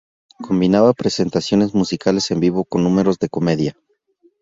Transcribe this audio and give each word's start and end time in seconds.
Combinaba 0.41 0.93
presentaciones 0.93 1.75
musicales 1.75 2.31
en 2.31 2.39
vivo 2.39 2.65
con 2.65 2.83
números 2.83 3.19
de 3.19 3.29
comedia. 3.29 3.75